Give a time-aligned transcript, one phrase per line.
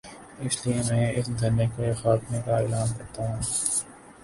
[0.39, 3.41] اس لیے میں اس دھرنے کے خاتمے کا اعلان کر تا ہوں۔